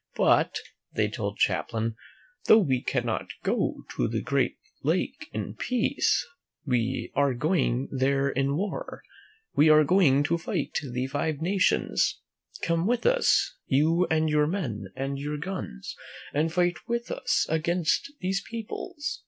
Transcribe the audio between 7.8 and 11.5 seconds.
there in war. We are going to fight the Five